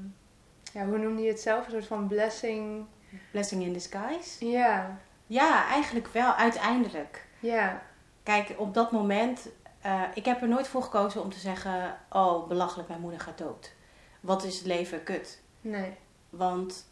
[0.73, 1.65] ja, hoe noemde je het zelf?
[1.65, 2.85] Een soort van blessing.
[3.31, 4.47] Blessing in disguise?
[4.49, 7.25] Ja, Ja, eigenlijk wel, uiteindelijk.
[7.39, 7.81] ja,
[8.23, 9.47] Kijk, op dat moment,
[9.81, 13.37] eh, ik heb er nooit voor gekozen om te zeggen, oh belachelijk, mijn moeder gaat
[13.37, 13.73] dood.
[14.19, 15.41] Wat is het leven kut?
[15.61, 15.93] nee.
[16.29, 16.89] Want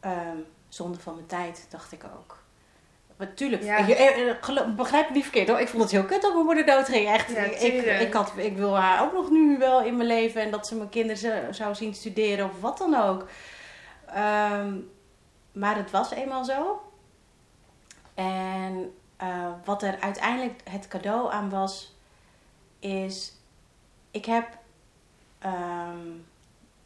[0.00, 0.36] ehm
[0.68, 2.42] zonde van mijn tijd, dacht ik ook.
[3.16, 3.78] Maar tuurlijk, Ja.
[3.88, 5.60] eh, eh, begrijp me niet verkeerd hoor.
[5.60, 7.08] Ik vond het heel kut dat mijn moeder dood ging.
[7.08, 10.42] Echt, Ja, ik, ik, had, ik wil haar ook nog nu wel in mijn leven.
[10.42, 13.28] En dat ze mijn kinderen zou zien studeren of wat dan ook.
[14.06, 14.74] Ehm,
[15.52, 16.80] maar het was eenmaal zo.
[18.14, 21.94] En eh, wat er uiteindelijk het cadeau aan was,
[22.78, 23.32] is...
[24.10, 24.46] Ik heb...
[25.38, 26.06] ehm,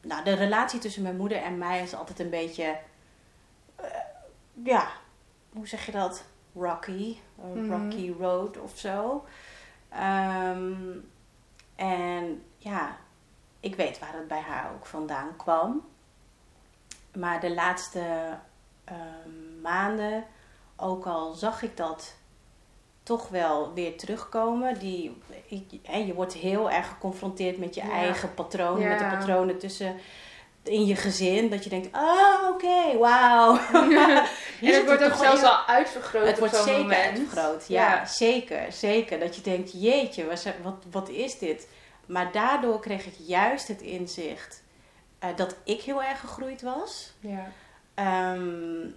[0.03, 2.77] nou, de relatie tussen mijn moeder en mij is altijd een beetje...
[4.65, 4.89] ja,
[5.53, 6.25] hoe zeg je dat?
[6.55, 7.17] Rocky.
[7.43, 7.73] Een Mhm.
[7.73, 9.25] Rocky road of zo.
[9.89, 10.73] Ehm,
[11.77, 12.97] en ja,
[13.61, 15.85] ik weet waar het bij haar ook vandaan kwam.
[17.17, 18.37] Maar de laatste
[18.85, 20.25] ehm, maanden,
[20.77, 22.15] ook al zag ik dat
[23.03, 24.79] toch wel weer terugkomen.
[24.79, 27.91] Die, ik- hè, je wordt heel erg geconfronteerd met je Ja.
[27.91, 29.97] eigen patronen, met de patronen tussen
[30.63, 31.51] in je gezin.
[31.51, 33.59] Dat je denkt, oh oké, wauw.
[33.73, 37.01] en het wordt ook zelfs wel- uitvergroot het wordt zeker moment.
[37.19, 37.65] uitvergroot.
[37.69, 38.05] Ja, Ja.
[38.07, 38.73] zeker.
[38.73, 39.19] Zeker.
[39.19, 41.69] Dat je denkt, jeetje, wat, wat, wat is dit?
[42.07, 44.63] Maar daardoor kreeg ik juist het inzicht
[45.19, 47.13] eh, dat ik heel erg gegroeid was.
[47.21, 47.53] Ja,
[47.95, 48.89] Ehm,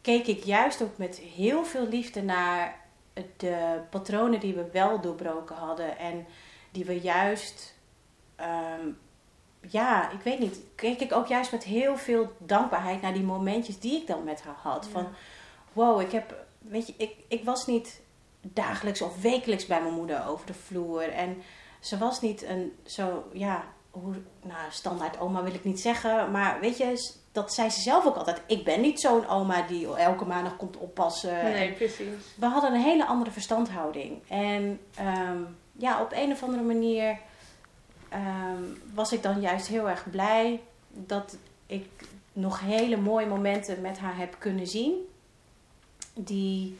[0.00, 2.78] keek ik juist ook met heel veel liefde naar
[3.36, 5.98] de patronen die we wel doorbroken hadden.
[5.98, 6.26] En
[6.70, 7.74] die we juist,
[8.36, 8.86] ehm,
[9.68, 13.78] ja, ik weet niet, keek ik ook juist met heel veel dankbaarheid naar die momentjes
[13.78, 14.84] die ik dan met haar had.
[14.84, 14.90] Ja.
[14.90, 15.08] Van,
[15.72, 18.00] wow, ik heb, weet je, ik, ik was niet
[18.40, 21.08] dagelijks of wekelijks bij mijn moeder over de vloer.
[21.08, 21.42] En
[21.80, 26.60] ze was niet een zo, ja, hoe, nou, standaard oma wil ik niet zeggen, maar
[26.60, 28.42] weet je, dat zei ze zelf ook altijd.
[28.46, 31.42] Ik ben niet zo'n oma die elke maandag komt oppassen.
[31.42, 32.34] Nee, precies.
[32.34, 34.22] We hadden een hele andere verstandhouding.
[34.28, 35.42] En ehm,
[35.72, 37.18] ja, op een of andere manier
[38.10, 38.62] ehm,
[38.94, 41.88] was ik dan juist heel erg blij dat ik
[42.32, 44.94] nog hele mooie momenten met haar heb kunnen zien.
[46.14, 46.78] Die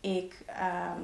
[0.00, 1.00] ik ehm,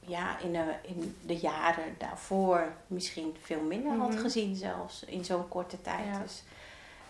[0.00, 4.18] ja, in, de, in de jaren daarvoor misschien veel minder had Mhm.
[4.20, 6.06] gezien, zelfs in zo'n korte tijd.
[6.12, 6.18] Ja.
[6.18, 6.42] Dus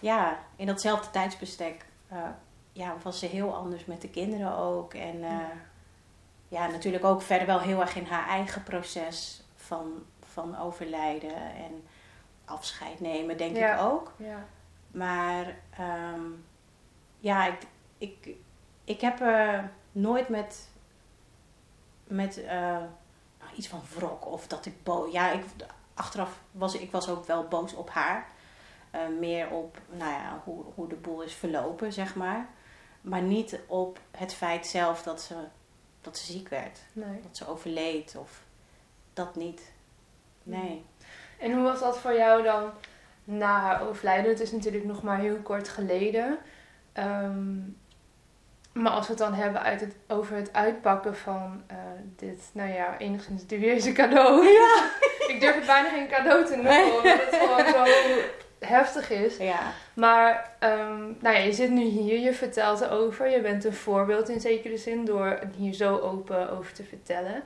[0.01, 2.18] ja, in datzelfde tijdsbestek eh,
[2.73, 4.94] ja, was ze heel anders met de kinderen ook.
[4.94, 5.37] En eh,
[6.49, 9.92] ja, natuurlijk ook verder wel heel erg in haar eigen proces van,
[10.40, 11.87] van overlijden en
[12.44, 13.74] afscheid nemen, denk Ja.
[13.74, 14.12] ik ook.
[14.16, 14.46] Ja.
[14.90, 16.22] Maar ehm,
[17.18, 17.66] ja, ik,
[17.98, 18.29] ik,
[18.85, 20.68] ik heb er nooit met,
[22.05, 22.51] met eh,
[23.38, 25.12] nou, iets van wrok of dat ik boos...
[25.12, 25.44] Ja, ik,
[25.94, 28.27] achteraf was ik was ook wel boos op haar.
[28.90, 32.48] Eh, meer op nou ja, hoe, hoe de boel is verlopen, zeg maar.
[33.01, 35.35] Maar niet op het feit zelf dat ze,
[36.01, 36.81] dat ze ziek werd.
[36.92, 37.20] Nee.
[37.20, 38.42] Dat ze overleed of
[39.12, 39.72] dat niet.
[40.48, 40.84] Nee.
[41.38, 42.70] En hoe was dat voor jou dan
[43.24, 44.30] na haar overlijden?
[44.30, 46.38] Het is natuurlijk nog maar heel kort geleden.
[46.92, 47.56] Ehm,
[48.72, 51.76] maar als we het dan hebben uit het, over het uitpakken van eh,
[52.16, 54.46] dit, nou ja, enigszins dubieuze cadeau.
[54.61, 54.90] Ja.
[55.34, 56.92] Ik durf het bijna geen cadeau te noemen, Nee.
[56.96, 57.92] omdat het gewoon zo
[58.58, 59.37] heftig is.
[59.37, 59.61] Ja.
[59.94, 63.28] Maar ehm, nou ja, je zit nu hier, je vertelt erover.
[63.30, 67.42] Je bent een voorbeeld in zekere zin door er hier zo open over te vertellen.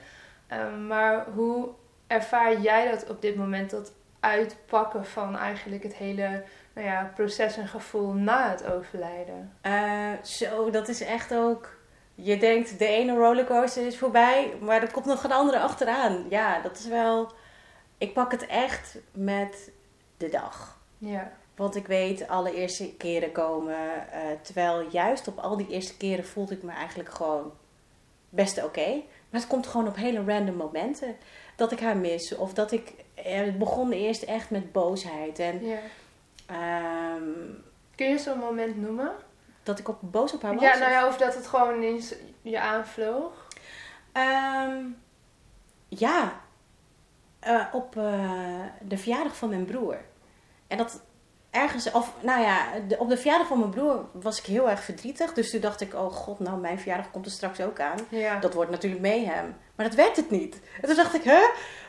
[0.47, 1.69] Ehm, maar hoe
[2.13, 6.45] ervaar jij dat op dit moment, dat uitpakken van eigenlijk het hele
[6.75, 9.53] nou ja, proces en gevoel na het overlijden?
[9.61, 11.81] Eh, zo, dat is echt ook.
[12.15, 16.27] Je denkt, de ene rollercoaster is voorbij, maar er komt nog een andere achteraan.
[16.29, 17.33] Ja, dat is wel.
[17.99, 19.71] Ik pak het echt met
[20.17, 20.81] de dag.
[20.99, 23.77] Ja, Want ik weet, alle eerste keren komen.
[24.11, 27.53] eh, terwijl juist op al die eerste keren voelde ik me eigenlijk gewoon
[28.33, 28.87] best oké.
[29.31, 31.17] Maar het komt gewoon op hele random momenten.
[31.57, 32.37] Dat ik haar mis.
[32.37, 32.93] Of dat ik.
[33.15, 35.39] Het begon eerst echt met boosheid.
[35.39, 35.79] En ja.
[36.47, 37.31] ehm,
[37.95, 39.13] Kun je zo'n moment noemen?
[39.63, 40.63] dat ik op, boos op haar was.
[40.63, 43.47] Ja, of- nou ja, of dat het gewoon ineens je aanvloog.
[44.13, 44.77] Ehm,
[45.89, 46.41] ja,
[47.41, 49.97] Eh, op eh, de verjaardag van mijn broer.
[50.67, 51.03] En dat
[51.53, 54.83] ergens, of nou ja, de- op de verjaardag van mijn broer was ik heel erg
[54.83, 55.33] verdrietig.
[55.33, 57.99] Dus toen dacht ik, oh god, nou mijn verjaardag komt er straks ook aan.
[58.09, 58.39] Ja.
[58.39, 59.57] Dat wordt natuurlijk mayhem.
[59.75, 60.61] Maar dat werd het niet.
[60.81, 61.41] En toen dacht ik, hè?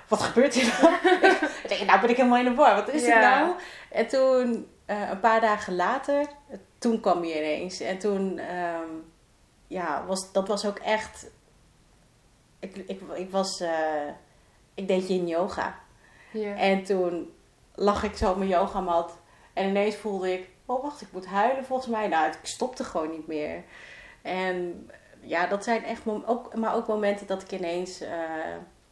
[0.07, 0.93] Wat gebeurt hier nou?
[1.63, 2.75] ik denk, nou ben ik helemaal in de war.
[2.75, 3.19] Wat is dit Ja.
[3.39, 3.53] nou?
[3.91, 6.25] En toen, eh, een paar dagen later,
[6.77, 7.79] toen kwam hij ineens.
[7.79, 8.87] En toen, ehm,
[9.67, 11.29] ja, was, dat was ook echt...
[12.59, 13.59] Ik, ik, ik was...
[13.61, 14.07] eh,
[14.73, 15.75] ik deed yin yoga.
[16.31, 16.55] ja.
[16.55, 17.33] En toen
[17.75, 19.17] lag ik zo op mijn yogamat.
[19.53, 22.07] En ineens voelde ik, oh wacht, ik moet huilen volgens mij.
[22.07, 23.63] Nou, ik stopte gewoon niet meer.
[24.21, 24.89] En
[25.19, 28.11] ja, dat zijn echt, ook, maar ook momenten dat ik ineens eh,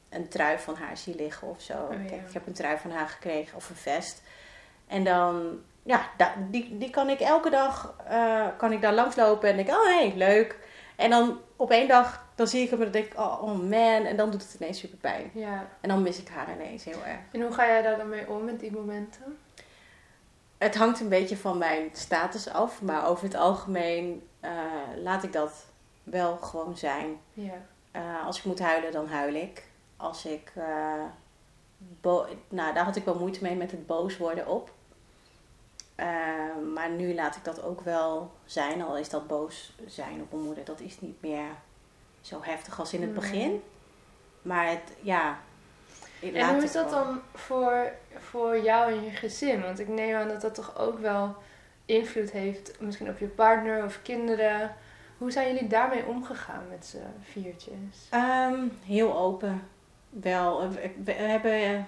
[0.10, 1.74] een trui van haar zie liggen of zo.
[1.74, 2.10] Oh, ja.
[2.10, 4.22] Kijk, ik heb een trui van haar gekregen of een vest.
[4.88, 6.10] En dan, ja,
[6.50, 10.08] die, die kan ik elke dag, eh, kan ik daar langslopen en denk, oh hé,
[10.08, 10.60] hey, leuk.
[10.96, 13.60] En dan op één dag, dan zie ik hem en dan denk ik, oh, oh
[13.60, 14.06] man.
[14.06, 15.32] En dan doet het ineens super pijn.
[15.34, 15.68] ja.
[15.82, 17.20] En dan mis ik haar ineens heel erg.
[17.32, 19.38] En hoe ga jij daar dan mee om met die momenten?
[20.62, 24.52] Het hangt een beetje van mijn status af, maar over het algemeen eh,
[24.98, 25.66] laat ik dat
[26.04, 27.18] wel gewoon zijn.
[27.34, 27.54] Ja.
[27.92, 29.64] Eh, als ik moet huilen, dan huil ik.
[29.98, 30.52] Als ik.
[32.02, 34.72] bo- nou, daar had ik wel moeite mee met het boos worden op.
[36.74, 40.44] Maar nu laat ik dat ook wel zijn, al is dat boos zijn op mijn
[40.44, 40.66] moeder.
[40.66, 41.46] Dat is niet meer
[42.22, 43.20] zo heftig als in het Nee.
[43.20, 43.64] begin.
[44.42, 45.40] Maar het, ja.
[46.22, 49.62] En hoe is dat dan voor, voor jou en je gezin?
[49.62, 51.36] Want ik neem aan dat dat toch ook wel
[51.86, 54.76] invloed heeft, misschien op je partner of kinderen.
[55.18, 56.98] Hoe zijn jullie daarmee omgegaan met z'n
[57.32, 58.08] viertjes?
[58.10, 59.62] Ehm, heel open.
[60.10, 60.70] Wel.
[60.70, 61.80] We, we hebben eh,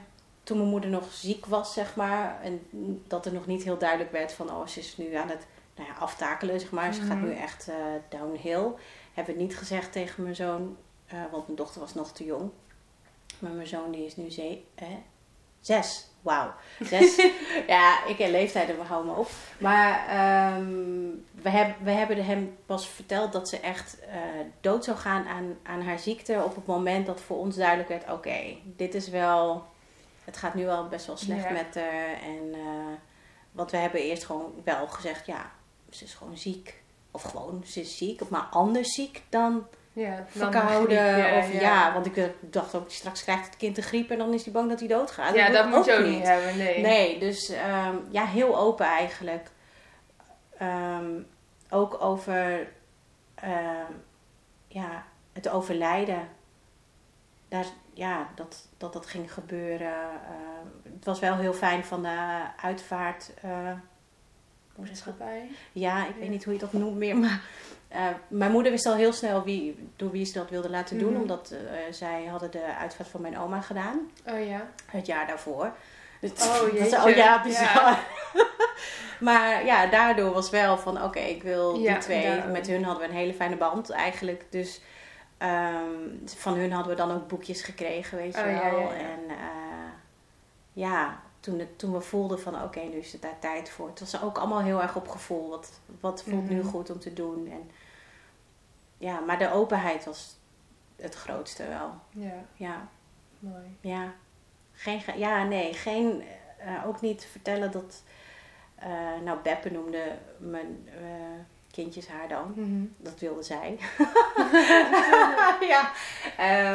[0.44, 2.68] toen mijn moeder nog ziek was, zeg maar, en
[3.08, 5.88] dat er nog niet heel duidelijk werd van, oh, ze is nu aan het nou
[5.90, 6.94] ja, aftakelen, zeg maar.
[6.94, 7.26] Ze gaat Mhm.
[7.26, 7.76] nu echt eh,
[8.10, 8.68] downhill.
[9.14, 12.50] Hebben we niet gezegd tegen mijn zoon, eh, want mijn dochter was nog te jong.
[13.40, 14.88] Maar mijn zoon die is nu ze eh,
[15.60, 16.12] zes.
[16.22, 16.54] Wauw.
[16.80, 17.16] Zes.
[17.68, 19.30] ja, ik en leeftijden, we houden me op.
[19.58, 21.10] Maar ehm,
[21.42, 24.18] we, heb, we hebben hem pas verteld dat ze echt eh,
[24.62, 26.42] dood zou gaan aan, aan haar ziekte.
[26.44, 29.66] Op het moment dat voor ons duidelijk werd: oké, dit is wel.
[30.24, 31.52] Het gaat nu wel best wel slecht Ja.
[31.52, 32.22] met haar.
[32.22, 32.94] En, eh,
[33.52, 35.52] want we hebben eerst gewoon wel gezegd: ja,
[35.90, 36.82] ze is gewoon ziek.
[37.12, 40.98] Of gewoon, ze is ziek, maar anders ziek dan Ja, verkouden.
[40.98, 41.60] griep, ja, of ja.
[41.60, 41.94] ja.
[41.94, 44.70] want ik dacht ook, straks krijgt het kind de griep en dan is hij bang
[44.70, 45.36] dat hij doodgaat.
[45.36, 46.82] Ja, dat moet je ook niet hebben, nee.
[46.82, 49.50] Nee, dus ehm, ja, heel open eigenlijk.
[50.58, 51.12] Ehm,
[51.70, 52.68] ook over
[53.36, 53.92] ehm,
[54.68, 55.04] ja,
[55.34, 56.28] het overlijden.
[57.48, 59.94] Daar, ja, dat, dat dat ging gebeuren.
[60.84, 63.32] Het was wel heel fijn van de uitvaart.
[63.42, 63.74] dat?
[64.76, 65.50] Maatschappij.
[65.72, 67.18] Ja, ik weet niet hoe je dat noemt meer.
[67.18, 67.42] Maar
[67.94, 71.12] eh, mijn moeder wist al heel snel wie, door wie ze dat wilde laten doen.
[71.12, 71.22] Mhm.
[71.22, 74.00] Omdat eh, zij hadden de uitvaart van mijn oma gedaan.
[74.28, 74.68] Oh ja.
[74.86, 75.72] Het jaar daarvoor.
[76.22, 77.04] Oh, jeetje.
[77.04, 77.66] oh ja, bizar.
[77.66, 78.00] Ja.
[79.20, 82.24] maar ja, daardoor was wel van oké, ik wil Ja, die twee.
[82.24, 82.52] daarom.
[82.52, 84.46] Met hun hadden we een hele fijne band eigenlijk.
[84.50, 84.82] Dus
[85.38, 88.80] ehm, van hun hadden we dan ook boekjes gekregen, weet je Oh, wel.
[88.80, 88.90] ja.
[88.94, 89.92] En eh,
[90.74, 93.88] ja, toen, het, toen we voelden van oké, nu is het daar tijd voor.
[93.88, 95.50] Het was ook allemaal heel erg op gevoel.
[95.50, 96.68] Wat, wat voelt nu Mhm.
[96.68, 97.48] goed om te doen?
[97.52, 97.72] En,
[99.04, 100.38] ja, maar de openheid was
[100.96, 101.94] het grootste wel.
[102.10, 102.88] Ja, Ja,
[103.40, 103.78] mooi.
[103.82, 104.14] ja.
[104.74, 106.24] Geen, ge- ja, nee, geen,
[106.58, 108.04] eh, ook niet vertellen dat,
[108.76, 108.90] eh,
[109.24, 111.40] nou Beppe noemde mijn eh,
[111.72, 112.54] kindjes haar dan.
[112.56, 112.86] Mhm.
[112.98, 113.78] Dat wilde zij.
[115.74, 115.92] ja,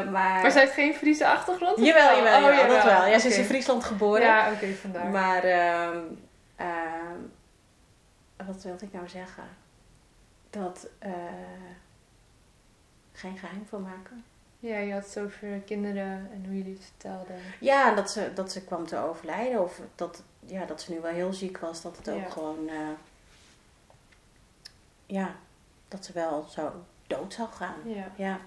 [0.05, 0.41] maar...
[0.43, 1.79] Maar zij heeft geen Friese achtergrond?
[1.79, 2.17] Jawel, wel?
[2.17, 3.07] jawel, Oh, jawel, dat wel.
[3.07, 4.21] Ja, ze is in Friesland geboren.
[4.23, 5.07] Ja, oké, vandaar.
[5.07, 5.99] Maar, ehm,
[6.57, 7.17] ehm,
[8.47, 9.45] wat wilde ik nou zeggen?
[10.51, 11.13] Dat, eh,
[13.19, 14.25] geen geheim van maken.
[14.61, 17.37] Ja, je had het over kinderen en hoe jullie het vertelden.
[17.61, 19.63] Ja, dat ze, dat ze kwam te overlijden.
[19.63, 21.83] Of dat, ja, dat ze nu wel heel ziek was.
[21.83, 22.31] Dat het ook Ja.
[22.31, 22.69] gewoon...
[22.69, 22.77] eh,
[25.07, 25.35] ja,
[25.89, 27.77] dat ze wel zo dood zou gaan.
[27.85, 28.13] Ja.
[28.17, 28.41] Ja.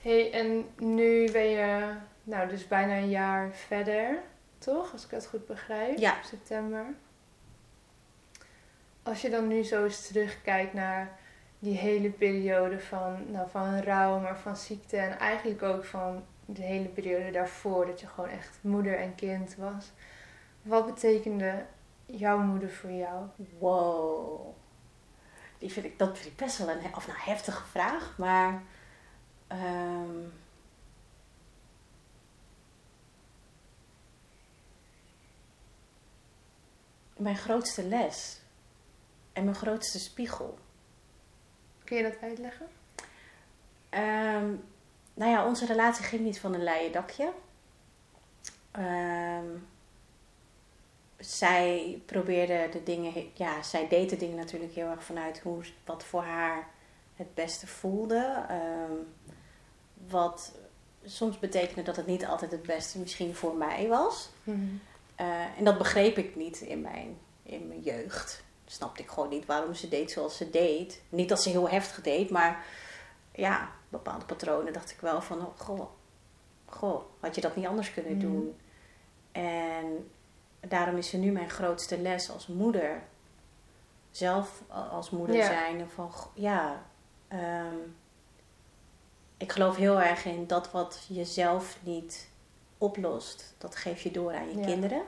[0.00, 4.18] hey, en nu ben je, nou, dus bijna een jaar verder,
[4.58, 4.92] toch?
[4.92, 5.98] Als ik het goed begrijp.
[5.98, 6.14] Ja.
[6.24, 6.84] September.
[9.02, 11.17] Als je dan nu zo eens terugkijkt naar
[11.58, 16.62] die hele periode van, nou, van rouw, maar van ziekte en eigenlijk ook van de
[16.62, 19.90] hele periode daarvoor, dat je gewoon echt moeder en kind was.
[20.62, 21.64] Wat betekende
[22.06, 23.26] jouw moeder voor jou?
[23.58, 24.54] Wow.
[25.58, 28.14] Die vind ik, dat vind ik best wel een of nou, heftige vraag.
[28.18, 28.62] Maar...
[29.46, 30.18] ehm,
[37.18, 38.40] mijn grootste les.
[39.32, 40.58] En mijn grootste spiegel.
[41.88, 42.66] Kun je dat uitleggen?
[43.88, 44.54] Ehm,
[45.14, 47.32] nou ja, onze relatie ging niet van een leien dakje.
[48.70, 49.46] Ehm,
[51.18, 56.04] zij probeerde de dingen, ja, zij deed de dingen natuurlijk heel erg vanuit hoe, wat
[56.04, 56.68] voor haar
[57.16, 58.44] het beste voelde.
[58.48, 58.92] Ehm,
[60.08, 60.52] wat
[61.04, 64.30] soms betekende dat het niet altijd het beste misschien voor mij was.
[65.14, 68.46] Eh, en dat begreep ik niet in mijn, in mijn jeugd.
[68.70, 71.02] Snapte ik gewoon niet waarom ze deed zoals ze deed.
[71.08, 72.64] Niet dat ze heel heftig deed, maar
[73.32, 75.88] ja, bepaalde patronen dacht ik wel van, oh, goh,
[76.66, 78.20] goh, had je dat niet anders kunnen Mhm.
[78.20, 78.56] doen?
[79.32, 80.10] En
[80.60, 83.02] daarom is ze nu mijn grootste les als moeder.
[84.10, 85.46] Zelf als moeder Ja.
[85.46, 85.90] zijn.
[85.90, 86.82] Van, ja,
[87.28, 87.76] ehm,
[89.36, 92.28] ik geloof heel erg in dat wat je zelf niet
[92.78, 94.64] oplost, dat geef je door aan je Ja.
[94.66, 95.02] kinderen.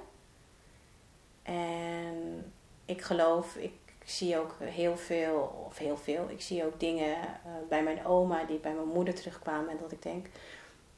[1.43, 2.53] En
[2.91, 3.73] ik geloof, ik
[4.05, 8.45] zie ook heel veel, of heel veel, ik zie ook dingen eh, bij mijn oma
[8.45, 9.71] die bij mijn moeder terugkwamen.
[9.71, 10.27] En dat ik denk,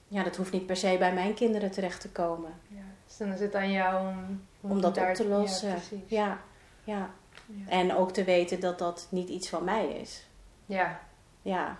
[0.09, 2.52] ja, dat hoeft niet per se bij mijn kinderen terecht te komen.
[2.68, 2.83] Ja.
[3.07, 5.68] Dus dan is het aan jou om, Om dat op te lossen.
[5.68, 5.76] Ja.
[6.07, 6.40] Ja,
[6.85, 7.11] ja.
[7.46, 7.70] Ja.
[7.70, 10.26] En ook te weten dat dat niet iets van mij is.
[10.66, 11.00] ja.
[11.44, 11.78] Ja,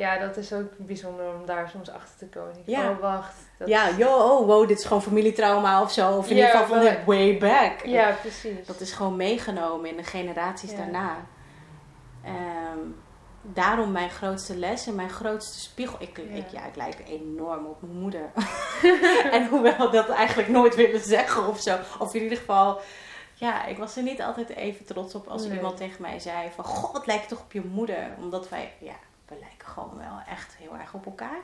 [0.00, 2.50] Ja, dat is ook bijzonder om daar soms achter te komen.
[2.56, 2.90] Ik Ja.
[2.90, 3.34] Oh, wacht.
[3.58, 6.16] Dat ja, yo, oh, wow, dit is gewoon familietrauma of zo.
[6.16, 7.84] Of in Ja, ieder geval van way back.
[7.84, 8.66] Ja, precies.
[8.66, 10.76] Dat is gewoon meegenomen in de generaties Ja.
[10.76, 11.16] daarna.
[12.24, 12.78] Ehm,
[13.42, 15.96] daarom mijn grootste les en mijn grootste spiegel.
[16.00, 16.34] Ik, Ja.
[16.36, 18.30] Ik, ja, ik lijk enorm op mijn moeder.
[19.32, 21.76] en hoewel dat eigenlijk nooit willen zeggen of zo.
[21.98, 22.80] Of in ieder geval,
[23.34, 25.56] ja, ik was er niet altijd even trots op als Nee.
[25.56, 26.64] iemand tegen mij zei van...
[26.64, 28.06] Goh, wat lijkt toch op je moeder?
[28.18, 28.94] Omdat wij, ja,
[29.30, 31.40] we lijken gewoon wel echt heel erg op elkaar.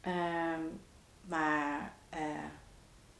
[0.00, 0.60] Ehm,
[1.20, 2.20] maar eh,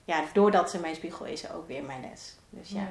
[0.04, 2.36] ja, doordat ze mijn spiegel is, ze ook weer mijn les.
[2.48, 2.86] Dus ja.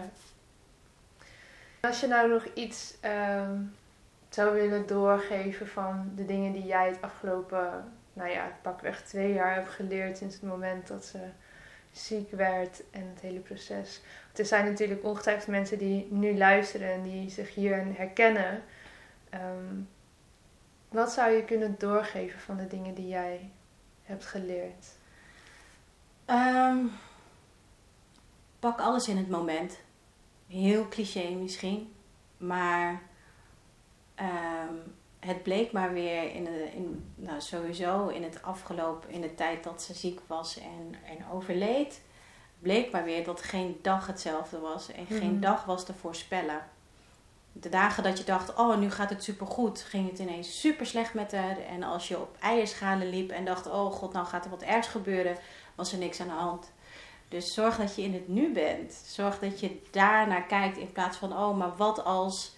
[1.82, 3.62] Als je nou nog iets ehm,
[4.30, 9.56] zou willen doorgeven van de dingen die jij het afgelopen, nou ja, pakweg twee jaar
[9.56, 11.20] hebt geleerd sinds het moment dat ze
[11.92, 14.02] ziek werd en het hele proces.
[14.26, 18.64] Want er zijn natuurlijk ongetwijfeld mensen die nu luisteren en die zich hierin herkennen.
[19.30, 19.76] Ehm,
[20.90, 23.52] wat zou je kunnen doorgeven van de dingen die jij
[24.04, 24.88] hebt geleerd?
[26.26, 26.78] Ehm,
[28.60, 29.78] pak alles in het moment.
[30.48, 31.94] Heel cliché misschien.
[32.38, 33.02] Maar
[34.16, 34.74] ehm,
[35.20, 39.64] het bleek maar weer in, de, in nou, sowieso in het afgelopen, in de tijd
[39.64, 42.02] dat ze ziek was en, en overleed,
[42.60, 45.40] bleek maar weer dat geen dag hetzelfde was en geen Mhm.
[45.40, 46.68] dag was te voorspellen.
[47.52, 51.14] De dagen dat je dacht, oh nu gaat het supergoed, ging het ineens super slecht
[51.14, 51.58] met haar.
[51.58, 54.88] En als je op eierschalen liep en dacht, oh god, nou gaat er wat ergs
[54.88, 55.38] gebeuren,
[55.76, 56.72] was er niks aan de hand.
[57.28, 58.94] Dus zorg dat je in het nu bent.
[58.94, 62.56] Zorg dat je daar naar kijkt in plaats van, oh, maar wat als,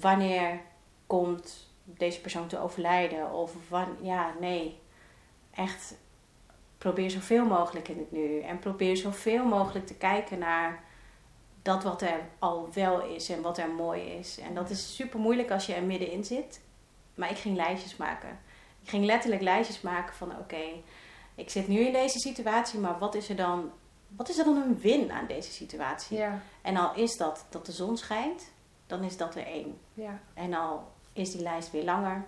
[0.00, 0.60] wanneer
[1.06, 3.32] komt deze persoon te overlijden?
[3.32, 4.78] Of wan, ja, nee.
[5.54, 5.94] Echt,
[6.78, 8.40] probeer zoveel mogelijk in het nu.
[8.40, 10.84] En probeer zoveel mogelijk te kijken naar
[11.62, 14.38] dat wat er al wel is en wat er mooi is.
[14.38, 16.60] En dat is super moeilijk als je er middenin zit.
[17.14, 18.38] Maar ik ging lijstjes maken.
[18.82, 20.62] Ik ging letterlijk lijstjes maken van oké,
[21.34, 23.70] ik zit nu in deze situatie, maar wat is er dan,
[24.16, 26.16] wat is er dan een win aan deze situatie?
[26.16, 28.50] Ja, En al is dat dat de zon schijnt,
[28.86, 29.78] dan is dat er één.
[29.94, 30.20] ja.
[30.34, 32.26] En al is die lijst weer langer.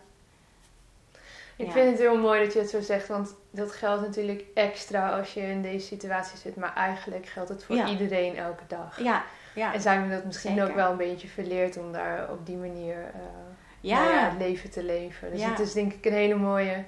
[1.57, 1.73] Ik Ja.
[1.73, 5.35] vind het heel mooi dat je het zo zegt, want dat geldt natuurlijk extra als
[5.35, 6.57] je in deze situatie zit.
[6.57, 7.89] Maar eigenlijk geldt het voor Ja.
[7.89, 9.01] iedereen elke dag.
[9.03, 9.23] Ja,
[9.55, 9.75] ja.
[9.75, 10.69] En zijn we dat misschien Zeker.
[10.69, 13.21] ook wel een beetje verleerd om daar op die manier eh,
[13.81, 13.99] Ja.
[14.03, 15.31] nou ja, het leven te leven.
[15.31, 16.85] Dus het is denk ik een hele mooie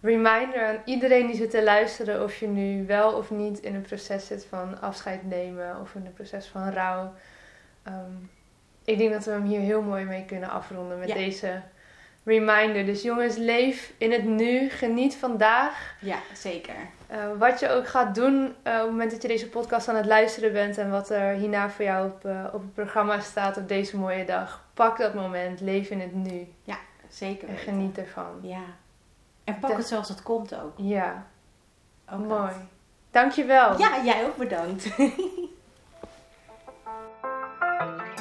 [0.00, 2.22] reminder aan iedereen die zit te luisteren.
[2.24, 6.06] Of je nu wel of niet in een proces zit van afscheid nemen of in
[6.06, 7.12] een proces van rouw.
[7.82, 8.12] Ehm,
[8.84, 11.62] ik denk dat we hem hier heel mooi mee kunnen afronden met deze
[12.28, 12.84] reminder.
[12.86, 14.70] Dus jongens, leef in het nu.
[14.70, 15.94] Geniet vandaag.
[16.00, 16.74] ja, zeker.
[17.06, 19.96] Eh, wat je ook gaat doen eh, op het moment dat je deze podcast aan
[19.96, 23.56] het luisteren bent en wat er hierna voor jou op, eh, op het programma staat
[23.56, 24.64] op deze mooie dag.
[24.74, 26.46] Pak dat moment, leef in het nu
[27.08, 27.72] Zeker en weten.
[27.72, 28.38] geniet ervan.
[28.42, 28.62] Ja.
[29.44, 30.72] En pak De- het zoals het komt ook.
[30.76, 31.26] Ja,
[32.12, 32.40] ook mooi.
[32.42, 32.52] dat.
[33.10, 33.78] Dankjewel.
[33.78, 34.88] Ja, jij ook bedankt.